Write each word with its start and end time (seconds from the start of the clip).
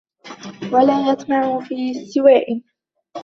وَلَا 0.71 1.11
يَطْمَعُ 1.11 1.59
فِي 1.59 1.91
اسْتِوَاءٍ 1.91 2.61